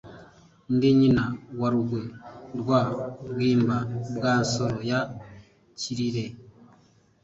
Ndi 0.75 0.89
nyina 0.99 1.23
wa 1.59 1.67
Rugwe 1.73 2.01
Rwa 2.59 2.81
Bwimba 3.33 3.77
bwa 4.15 4.33
Nsoro 4.41 4.77
ya 4.91 4.99
Cyirire. 5.79 6.25